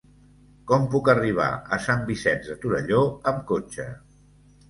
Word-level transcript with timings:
Com 0.69 0.85
puc 0.93 1.09
arribar 1.13 1.49
a 1.75 1.79
Sant 1.83 2.01
Vicenç 2.09 2.49
de 2.53 2.57
Torelló 2.63 3.01
amb 3.33 3.43
cotxe? 3.53 3.87